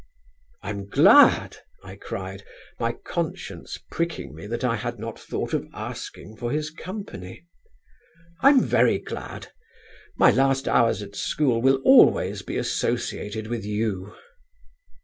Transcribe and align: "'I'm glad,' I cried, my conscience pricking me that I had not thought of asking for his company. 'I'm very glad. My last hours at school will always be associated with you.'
"'I'm 0.63 0.87
glad,' 0.89 1.57
I 1.83 1.95
cried, 1.95 2.43
my 2.79 2.93
conscience 2.93 3.77
pricking 3.91 4.33
me 4.33 4.47
that 4.47 4.63
I 4.63 4.75
had 4.77 4.97
not 4.97 5.19
thought 5.19 5.53
of 5.53 5.69
asking 5.75 6.37
for 6.37 6.49
his 6.51 6.71
company. 6.71 7.45
'I'm 8.41 8.61
very 8.63 8.97
glad. 8.97 9.49
My 10.17 10.31
last 10.31 10.67
hours 10.67 11.03
at 11.03 11.15
school 11.15 11.61
will 11.61 11.79
always 11.85 12.41
be 12.41 12.57
associated 12.57 13.45
with 13.45 13.63
you.' 13.63 14.15